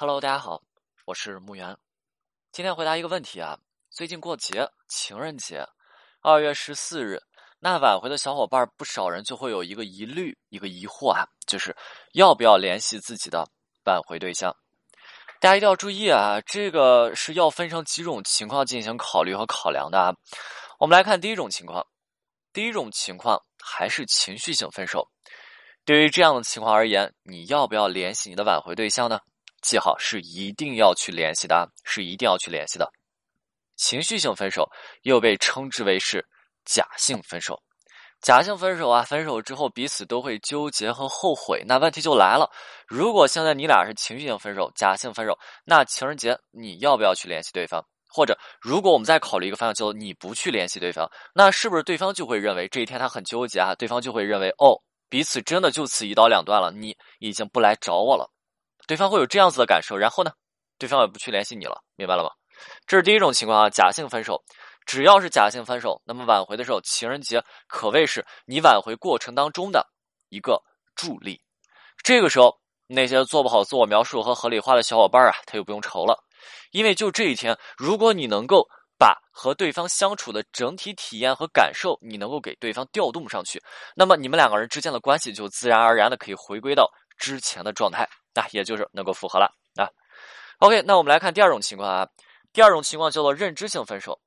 [0.00, 0.62] Hello，大家好，
[1.04, 1.76] 我是木源。
[2.52, 3.58] 今天回答一个问题啊，
[3.90, 5.62] 最近过节，情人节，
[6.22, 7.22] 二月十四日，
[7.58, 11.76] 那挽回的小伙伴不少人就会有一个疑虑，一个疑惑啊，就是
[12.14, 13.46] 要不要联系自己的
[13.84, 14.56] 挽回对象？
[15.38, 20.14] 大家一定要注意啊，这个是要分成几种情况进行考虑和考量的啊。
[20.78, 21.86] 我们来看第一种情况，
[22.54, 25.06] 第一种情况还是情绪性分手。
[25.84, 29.20] 对于这样的情况而言，你要不要联系你的挽回对象呢？
[29.62, 32.90] 记好，是一定要去联系的，是一定要去联系的。
[33.76, 34.68] 情绪性分手
[35.02, 36.26] 又被称之为是
[36.64, 37.60] 假性分手。
[38.20, 41.64] 假性分手啊，分手之后彼此都会纠结和后悔。
[41.66, 42.50] 那问题就来了，
[42.86, 47.82] 如果现在你俩是情绪性分手、假性分手，那情人节你要不要去联系对方？
[48.12, 53.74] 或者，如果我们再考虑一个方向，叫做你不去联系对方，那是不是对方就会认为这一天他很纠结啊？
[53.76, 54.76] 对方就会认为哦，
[55.08, 58.30] 彼此真的就此一刀两断了，你已经不来找我了。
[58.90, 60.32] 对方会有这样子的感受，然后呢，
[60.76, 62.30] 对方也不去联系你了，明白了吗？
[62.88, 64.42] 这是第一种情况啊，假性分手。
[64.84, 69.86] 只要是假性分手，那么挽回的时候，情人节可谓是你挽回过程当中的
[70.28, 70.60] 一个
[70.96, 71.40] 助力。
[72.02, 76.18] 这个时候，那些做不好自我描述和合理化的小伙伴啊，他就不用愁了，
[76.72, 78.66] 因为就这一天，如果你能够
[78.98, 83.62] 把和对方相处的整体体验和感受，你能够给对方调动上去，
[83.94, 88.04] 那么你们两个人之间的关系就自然而然的可以回归到之前的状态。
[88.34, 89.88] 那也就是能够复合了啊。
[90.58, 92.08] OK，那我们来看第二种情况啊。
[92.52, 94.20] 第二种情况叫做认知性分手。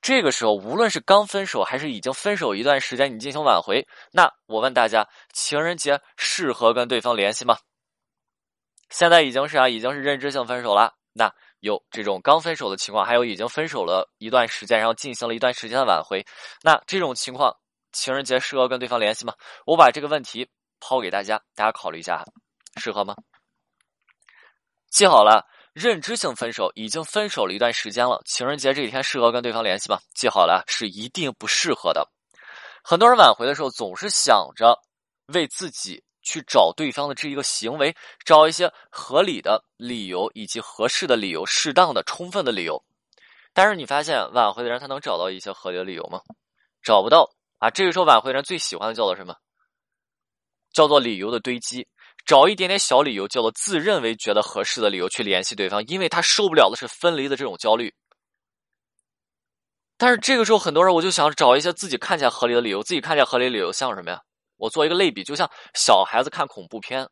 [0.00, 7.58] 这个时候，无论是刚分手还是已经分手一段时间，你进行挽回，那我问大家，情人节适合跟对方联系吗？
[8.90, 10.94] 现在已经是啊，已经是认知性分手了。
[11.12, 16.24] 那有这种刚分手的情况，还有已经分手了一段时间，然后进行了一段时间的挽回，
[16.62, 17.52] 那这种情况，
[17.92, 19.34] 情人节适合跟对方联系吗？
[19.66, 22.24] 我把这个问题抛给大家，大家考虑一下，
[22.76, 23.16] 适合吗？
[24.90, 28.20] 记好了，认知性分手已经分手了一段时间了。
[28.24, 29.98] 情人节这几天适合跟对方联系吗？
[30.14, 32.10] 记好了，是一定不适合的。
[32.82, 34.78] 很多人挽回的时候总是想着
[35.26, 37.94] 为自己去找对方的这一个行为
[38.24, 42.82] 找一些合理的理由以及合适的理由、适当的、充分的理由。
[43.52, 46.20] 但是你发现挽回的人他能找到一些合理的理由吗？
[46.82, 47.68] 找不到啊！
[47.68, 49.34] 这个时候挽回人最喜欢的叫做什么？
[50.72, 51.86] 叫做理由的堆积。
[52.28, 57.94] 找一点点小理由，叫做自认为觉得合适的理由去联系对方，因为他受不了的是分离的这种焦虑。
[59.96, 64.20] 但是这个时候，很多人我就想找一些自己看起来合理的理由，自己看起来合理的理由像什么呀？
[64.58, 67.08] 我做一个类比，就像小孩子看恐怖片，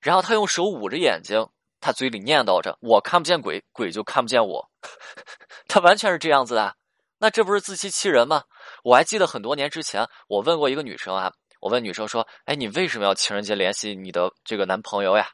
[0.00, 1.44] 然后他用手捂着眼睛，
[1.80, 4.70] 他嘴里念叨着：“我看不见鬼，鬼就看不见我。
[5.66, 6.76] ”他完全是这样子的，
[7.18, 8.44] 那这不是自欺欺人吗？
[8.84, 11.32] 我还记得很多年之前，我问过一个女生啊。
[11.60, 15.28] 我问女生说：“哎，你为什么要情人节联系你的这个男朋友呀？”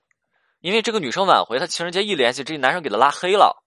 [0.60, 3.62] 因为这个女生挽回，她情人节一联系，这男生给她拉黑了。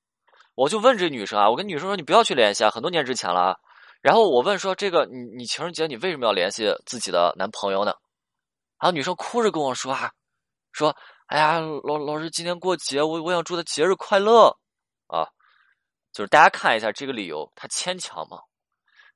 [0.56, 3.56] 我就问这女生啊，我跟女生说：“你不要去联系啊，很多年之前了啊。”
[4.02, 7.94] 然后我问说：“这个你你情人节你为什么要联系自己的男朋友呢？”
[8.82, 10.12] 然后女生哭着跟我说：“啊，
[10.74, 10.94] 说
[11.28, 14.58] 哎呀，老老师今天过节，我我想祝他节日快乐
[15.08, 15.28] 啊。”
[16.12, 18.40] 就是大家看一下这个理由，他牵强吗？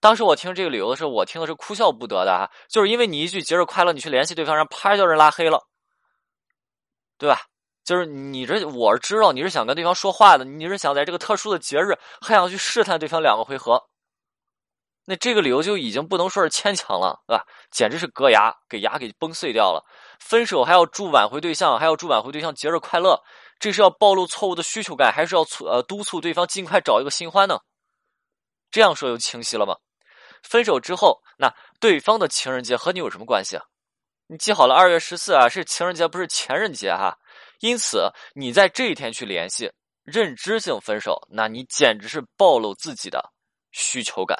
[0.04, 2.52] 当时我听这个理由的时候，我听的是哭笑不得的啊！
[2.68, 5.66] 就是因为你一句节日快乐，你去联系对方，然后啪叫人拉黑了，
[7.18, 7.44] 对吧？
[7.86, 13.82] 就是你这，我知道你是想跟对方说话的，你是想在这个特殊的节日还想去试探对方两个回合，
[15.06, 17.46] 那这个理由就已经不能说是牵强了，对吧？
[17.72, 19.86] 简直是割牙，给牙给崩碎掉了。
[20.20, 23.18] 分手还要祝挽回对象，还要祝挽回对象节日快乐，
[23.58, 27.58] 这是要暴露错误的需求感，还是要促呃督促对方尽快找一个新欢呢？
[28.70, 29.78] 这样说就清晰了吗？
[30.44, 33.58] 分手之后，那对方的情人节和你有什么关系？
[34.28, 37.18] 你记好了，二月十四啊是情人节，不是前任节哈。
[37.60, 39.72] 因此，你在这一天去联系，
[40.04, 43.32] 认知性分手，那你简直是暴露自己的
[43.72, 44.38] 需求感。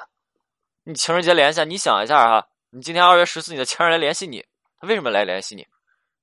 [0.84, 4.46] 你情人节联系，你想一下哈，你今天二月十四，你的情人来联系你，
[4.80, 5.66] 他为什么来联系你？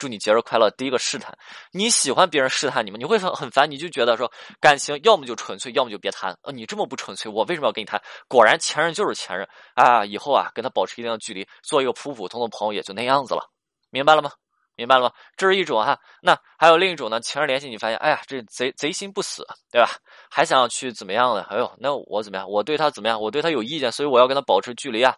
[0.00, 0.70] 祝你节日快乐！
[0.70, 1.30] 第一个试探，
[1.72, 2.96] 你喜欢别人试探你吗？
[2.98, 6.34] 你会很很烦，你就觉得说感情要么就纯粹，要么就别谈。
[6.42, 8.00] 呃，你这么不纯粹，我为什么要跟你谈？
[8.26, 10.02] 果然前任就是前任啊！
[10.02, 13.42] 以后啊，跟他保持一定的距离，做一个普普通通的朋友，也就那样子了。
[13.90, 14.30] 明白了吗？
[14.74, 15.12] 明白了吗？
[15.36, 15.98] 这是一种哈。
[16.22, 17.20] 那还有另一种呢？
[17.20, 19.90] 情人联系你，发现哎呀，这贼贼心不死，对吧？
[20.30, 21.44] 还想要去怎么样呢？
[21.50, 22.48] 哎呦，那我怎么样？
[22.48, 23.20] 我对他怎么样？
[23.20, 25.14] 我对他有意见，所以我要跟他保持距离啊。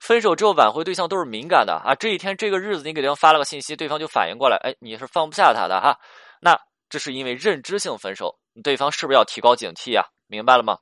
[0.00, 1.94] 分手之后挽回对象都是敏感的啊！
[1.94, 5.98] 这一天这个日子，你给对方发了个信息，对方就反应过来，哎，你是放不下他的哈。
[6.40, 10.06] 那这是因为认知性分手，对方是不是要提高警惕啊？
[10.26, 10.78] 明白了吗？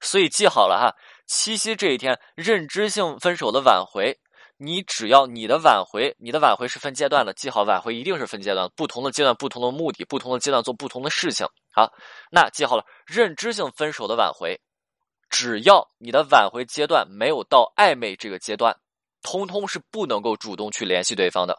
[0.00, 0.94] 所以记好了哈，
[1.26, 4.16] 七夕这一天认知性分手的挽回，
[4.56, 11.46] 你只要你的挽回，你的挽回是分阶段的，记好，挽回一定是分阶段，不同的阶段不同的目的，不同的阶段做不同的事情。
[11.72, 11.92] 好，
[12.30, 14.60] 那记好了，认知性分手的挽回，
[15.40, 18.76] 只要你的挽回阶段没有到暧昧这个阶段，
[19.22, 21.56] 通通是不能够主动去联系对方的。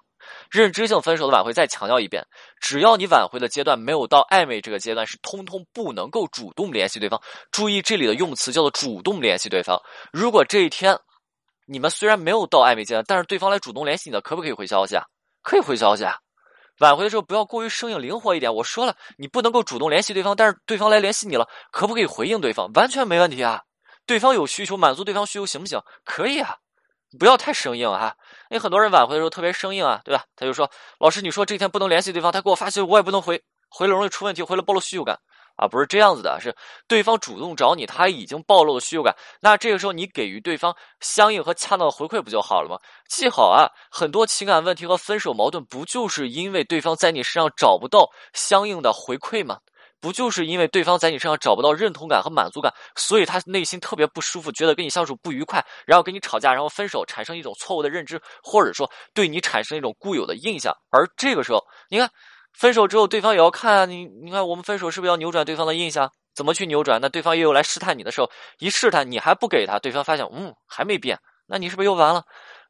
[0.52, 2.22] 认知性分手的挽回，再强调一遍，
[2.60, 7.22] 只要你挽回的阶段没有到暧昧这个阶段，是通通不能够主动联系对方。
[7.54, 9.82] 注意这里的用词叫做主动联系对方。
[10.12, 11.00] 如果这一天
[11.66, 15.06] 你们虽然没有到暧昧阶段，但是对方来主动联系你的，可不可以回消息啊？
[15.42, 16.16] 可以回消息啊。
[16.82, 18.54] 挽回的时候不要过于生硬，灵活一点。
[18.54, 22.70] 我说了，你不能够主动联系对方，但是对方来联系你了，可不可以回应对方？
[22.74, 23.62] 完全没问题啊。
[24.10, 25.80] 对方有需求，满足对方需求行不行？
[26.04, 26.58] 可以啊。
[27.20, 28.16] 不要太生硬哈，
[28.50, 30.24] 因为很多人挽回的时候特别生硬啊，对吧？
[30.36, 30.68] 他就说
[31.00, 35.20] ：“老师，你说这天不能联系对方，他给我发信息，我也不能回，回了容易出问题，回了暴露需求感
[35.58, 36.56] 啊，不是这样子的，是
[36.88, 42.78] 对方主动找你，他已经暴露了需求感，那这个时候你给予对方相应和恰当的回馈不就好了吗？
[43.08, 49.60] 记好啊，很多情感问题和分手矛盾，不就是因为对方在你身上找不到相应的回馈吗？”
[50.02, 60.74] 不就是因为对方在你身上找不到认同感和满足感，所以他内心特别不舒服，觉得跟你相处不愉快，然后跟你吵架，然后分手，产生一种错误的认知，或者说对你产生一种固有的印象。
[60.90, 62.10] 而这个时候，你看，
[62.54, 66.12] 分手之后，对方也要看，你你看，我们分手是不是要扭转对方的印象？
[66.36, 67.02] 怎么去扭转？
[67.02, 68.30] 那对方也有来试探你的时候，
[68.60, 72.24] 一试探你还不给他，对方发现嗯还没变，那你是不是又完了？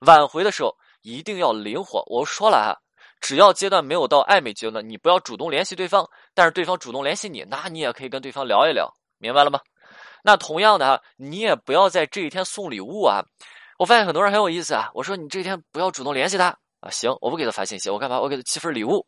[0.07, 2.03] 挽回的时候一定要灵活。
[2.07, 2.88] 我说了啊。
[3.21, 9.59] 只要阶段没有到暧昧阶段，你不要主动联系对方，但是对方主动联系你，那你也可以跟对方聊一聊，明白了吗？
[10.23, 13.21] 那同样的哈，你也不要在这一天送礼物啊。
[13.77, 14.89] 我发现很多人很有意思啊。
[14.93, 16.47] 我说你这一天不要主动联系他
[16.79, 18.19] 啊，行，我不给他发信息，我干嘛？
[18.19, 19.05] 我给他寄份礼物。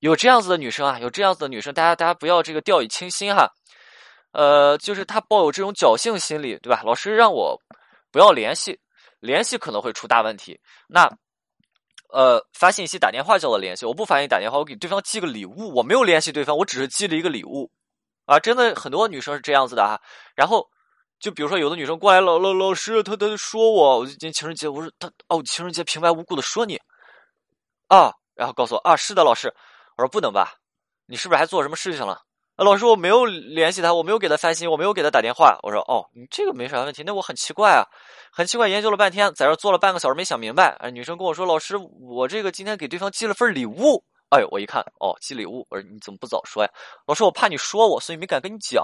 [0.00, 3.48] 有这样子的女生啊，有这样子的女生，大家大家不要这个掉以轻心哈。
[4.32, 6.82] 呃，就是她抱有这种侥幸心理，对吧？
[6.84, 7.60] 老师让我
[8.10, 8.78] 不要联系，
[9.20, 10.60] 联系可能会出大问题。
[10.88, 11.08] 那。
[12.10, 13.84] 呃，发信息、打电话叫我联系。
[13.84, 15.74] 我不发信息、打电话，我给对方寄个礼物。
[15.74, 17.70] 我没有联系对方，我只是寄了一个礼物。
[18.24, 20.00] 啊，真的很多女生是这样子的啊。
[20.34, 20.66] 然后，
[21.20, 26.80] 就比如说有的女生过来，老老老师，她她说我，我就今天情人节，我说她哦，情人节平白无故的说你
[27.88, 29.54] 啊，然后告诉我啊，是的，老师，
[29.96, 30.54] 我说不能吧，
[31.06, 32.22] 你是不是还做什么事情了？
[32.56, 35.58] 啊老师，我没有联系他，我没有给他发信，我没有给他打电话。
[35.62, 37.02] 我说，哦，你这个没啥问题。
[37.04, 37.84] 那我很奇怪啊，
[38.32, 40.68] 很奇怪，研究了半天，在这坐了半个小时没想明白。
[40.80, 44.02] 哎，女生跟我说，老师，我这个今天给对方寄了份礼物。
[44.30, 45.66] 哎呦，我一看，哦，寄礼物。
[45.68, 46.70] 我说你怎么不早说呀？
[47.06, 48.82] 老师，我怕你说我，所以没敢跟你讲。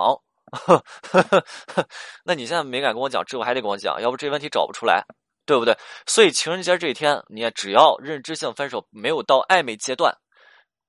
[2.24, 5.02] 那你现在没敢跟我讲，之后还得跟我讲，要不这问题找不出来，
[5.46, 5.74] 对不对？
[6.06, 10.14] 所以情人节这一天，你也只要认知性分手，没有到暧昧阶段。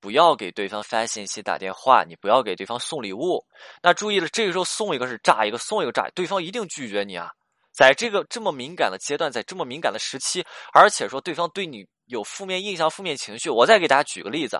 [0.03, 3.41] 不要给对方发信息、打电话，你不要给对方送礼物。
[3.81, 7.31] 那注意了，这个时候送一个是炸一个，送一个炸，对方一定拒绝你啊！
[7.71, 14.59] 在这个这么敏感的阶段，在这么敏感的时期，而且说对方对你有负面印象、负面情绪，我再给大家举个例子，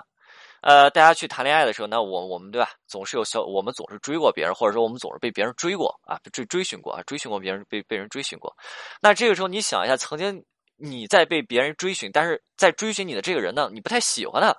[0.62, 8.56] 呃，大家去谈恋爱的时候，那我我们对吧，总是有小，我们总是追过别人，或者说我们总是被别人追过啊，追追寻过啊，追寻过别人，被被人追寻过。
[9.02, 10.42] 那这个时候，你想一下，曾经
[10.78, 14.56] 你在被别人追寻，但是在追寻你的这个人呢，你不太喜欢他。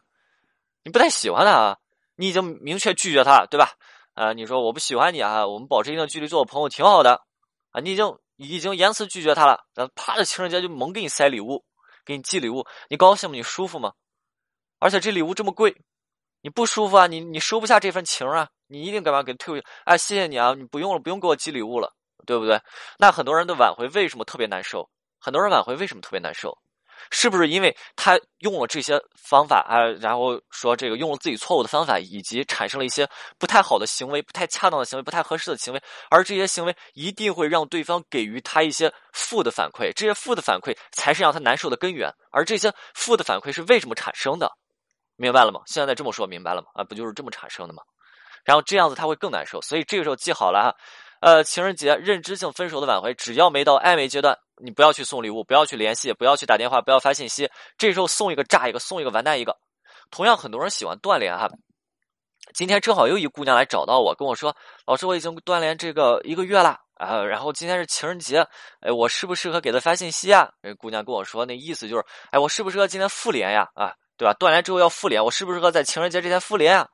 [0.84, 1.78] 你不太喜欢他啊，
[2.14, 3.72] 你已经明确拒绝他，对吧？
[4.12, 7.22] 啊，你说我不喜欢你啊，我们保持一定距离做我朋友挺好的
[7.72, 11.64] 啊，你已经已经言辞拒绝他了，然后啪的情人节就猛给你塞礼物，
[12.04, 13.34] 给你寄礼物，你高兴吗？
[13.34, 13.94] 你舒服吗？
[14.78, 15.74] 而且这礼物这么贵，
[16.42, 17.06] 你不舒服啊？
[17.06, 18.48] 你你收不下这份情啊？
[18.66, 19.66] 你一定干嘛给退回去？
[19.84, 21.92] 哎，谢谢你啊，你不用了，不用给我寄礼物了，
[22.26, 22.60] 对不对？
[22.98, 24.88] 那很多人的挽回为什么特别难受？
[25.18, 26.58] 很多人挽回为什么特别难受？
[27.14, 29.86] 是不是因为他用了这些方法啊？
[30.00, 35.80] 然后说这个用了自己错误的方法，以及产生了一些不太好的行为、不太恰当的行为、不太合适的行为，
[36.10, 42.12] 而这些行为一定会让对方给予他一些负的反馈，这些负的反馈才是让他难受的根源。
[42.32, 44.50] 而这些负的反馈是为什么产生的？
[45.14, 45.60] 明白了吗？
[45.66, 46.66] 现在这么说明白了吗？
[46.74, 47.84] 啊，不就是这么产生的吗？
[48.44, 50.74] 然后这样子他会更难受，所以这个时候记好了啊。
[51.20, 57.50] 呃，情人节认知性分手的挽回，只要没到暧昧阶段，你不要去送礼物，不要去联系，不要去打电话，不要发信息。
[57.76, 59.56] 这时候送一个炸一个，送一个完蛋一个。
[60.10, 61.48] 同样，很多人喜欢断联哈。
[62.52, 64.54] 今天正好又一姑娘来找到我，跟我说
[64.86, 68.46] ：“老师，我已经断联这个一个月了啊，然后今天是情人节，
[68.80, 73.66] 哎，我适不适合给她发信息啊？”那姑娘跟我说，那意思就是：“哎，我适不适合今天复联呀？
[73.74, 74.34] 啊，对吧？
[74.34, 76.86] 断联之后要复联，我适不适合在情人节这天复联啊？”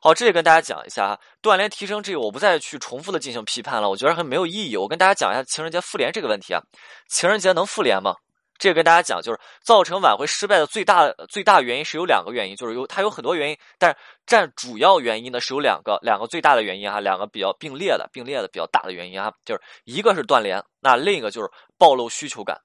[0.00, 4.76] 好，这里跟大家讲一下啊，断联提升这个我不再去重复的进行批判了，我觉得很没有意义。
[4.76, 6.60] 我跟大家讲一下情人节复联这个问题啊，
[7.08, 8.14] 情人节能复联吗？
[8.56, 22.56] 这个跟大家讲，就是造成挽回失败的最大最大原因是有两个原因，就是有它有很多原因，但是占主要原因的是有两个，两个最大的原因哈，两个比较并列的并列的比较大的原因啊，就是一个是断联，那另一个就是暴露需求感。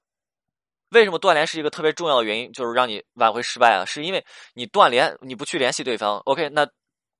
[0.90, 2.52] 为什么断联是一个特别重要的原因？
[2.52, 6.64] 就是让你挽回失败啊，是因为你断联，你不去联系对方，OK，那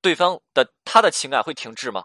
[0.01, 2.05] 对方的他的情感会停滞吗？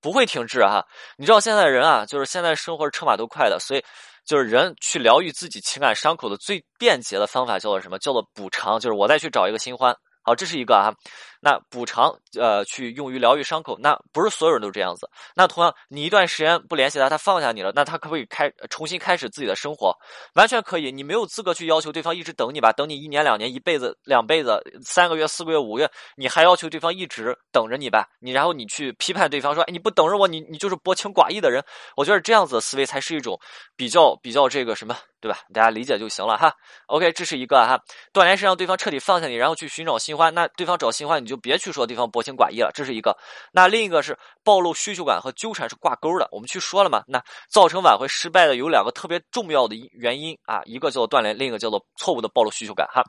[0.00, 0.84] 不会停滞哈。
[1.16, 3.84] 你知道现在人啊，就是现在生活车马都快的，所以
[4.24, 7.98] 就是人去疗愈自己情感伤口的最便捷的方法叫做什么？
[7.98, 9.94] 叫做补偿，就是我再去找一个新欢。
[10.30, 10.94] 好，这是一个啊。
[11.42, 15.08] 那补偿，呃，去用于疗愈伤口，那不是所有人都这样子。
[15.34, 19.92] 那同样，你一段时间不联系他，他放下你了，那他可不可以开重新开始自己的生活？
[20.34, 20.92] 完全可以。
[20.92, 22.72] 你没有资格去要求对方一直等你吧？
[22.72, 28.06] 等你一年、两年、一辈子、两辈子、三个月、四个月、五个月，你还要求对方一直等着你吧？
[28.20, 31.64] 你然后你去批判对方说，哎，你不等着我，你你就是薄情寡义的人。
[31.96, 33.40] 我觉得这样子的思维才是一种
[33.74, 35.38] 比较比较这个什么，对吧？
[35.52, 36.52] 大家理解就行了哈。
[36.86, 37.78] OK，这是一个哈，
[38.12, 40.34] 断联是让对方彻底放下你，然后去寻找新欢。
[40.34, 42.10] 那对方找新欢，你就别去说对方。
[42.10, 43.16] 薄情寡义了，这是一个。
[43.52, 46.28] 那另一个是暴露需求感和纠缠是挂钩的。
[46.32, 47.04] 我们去说了嘛？
[47.06, 52.88] 那造成挽回失败的有两个特别重要的原因啊，一个叫做断联，另一个叫做错误的暴露需求感。
[52.88, 53.02] 哈，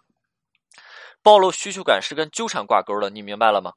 [1.23, 3.71] 暴露需求感是跟纠缠挂钩的，你明白了吗？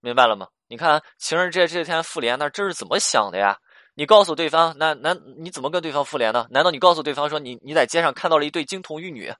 [0.00, 0.46] 明白了吗？
[0.68, 3.56] 你看情人节这天复联，那这是怎么想的呀？
[3.94, 6.46] 你告诉对方，那那你怎么跟对方复联呢？
[6.50, 9.32] 难道你告诉对方说你你在街上看到了一对金童玉女，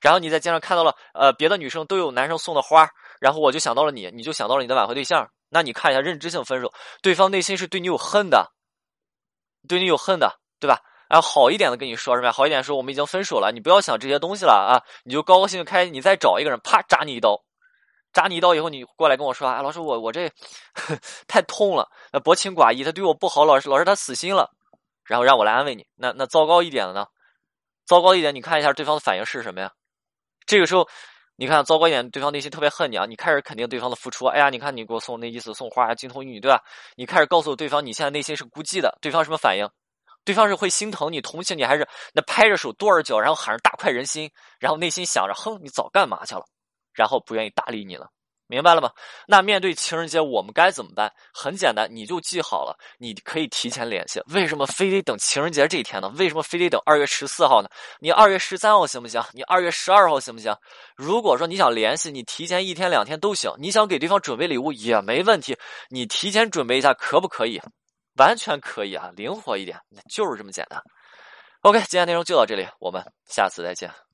[0.00, 2.88] 然后你在街上看到了呃别的女生都有男生送的花？
[3.20, 5.28] 然后我就想到了你，你就想到了你的挽回对象。
[5.50, 6.72] 那你看一下认知性分手，
[7.02, 8.52] 对方内心是对你有恨的，
[9.66, 10.80] 对你有恨的，对吧？
[11.08, 12.32] 然后好一点的跟你说什么呀？
[12.32, 14.84] 好一点说我们已经分手了，你不要想这些东西了啊！
[15.04, 17.42] 你就高高兴兴开，你再找一个人，啪扎你一刀，
[18.12, 20.30] 扎你一刀以后，你过来跟我说，啊，老师我我这
[21.28, 21.88] 太痛了，
[22.24, 24.50] 薄情寡义，他对我不好，老师老师他死心了，
[25.04, 25.86] 然后让我来安慰你。
[25.96, 27.06] 那那糟糕一点的呢？
[27.86, 29.72] 糟糕一点，你看一下对方的反应是什么呀？
[30.46, 30.88] 这个时候。
[31.40, 33.06] 你看，糟糕一点，对方内心特别恨你啊！
[33.06, 36.60] 你开始肯定对方的付出，哎呀，你看你给我送那意思送花啊，金童玉女，对吧？
[36.96, 39.64] 你开始告诉对方你现在内心是孤寂的，对方什么反应？
[40.24, 46.42] 对方是会心疼你、同情你，还是那拍着手、跺着脚，然后喊着大快人心，然后内心想着，哼，你早干嘛去了？
[46.98, 48.10] 然后不愿意搭理你了。
[48.50, 48.90] 明白了吗？
[49.26, 51.12] 那面对情人节，我们该怎么办？
[51.34, 54.22] 很简单，你就记好了，你可以提前联系。
[54.28, 56.08] 为什么非得等情人节这一天呢？
[56.16, 57.68] 为什么非得等二月十四号呢？
[58.00, 59.22] 你二月十三号行不行？
[59.34, 60.56] 你二月十二号行不行？
[60.96, 63.52] 如果说你想联系，你提前一天两天都行。
[63.58, 65.54] 你想给对方准备礼物也没问题，
[65.90, 67.60] 你提前准备一下可不可以？
[68.16, 69.78] 完全可以啊，灵活一点，
[70.10, 70.82] 就是这么简单。
[71.60, 74.07] OK，今天内容就到这里，我们下次再见。